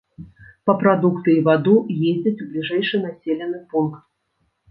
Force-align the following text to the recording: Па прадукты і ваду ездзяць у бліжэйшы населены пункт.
Па 0.69 0.73
прадукты 0.83 1.33
і 1.35 1.43
ваду 1.49 1.75
ездзяць 2.09 2.41
у 2.45 2.49
бліжэйшы 2.53 3.01
населены 3.05 3.59
пункт. 3.75 4.01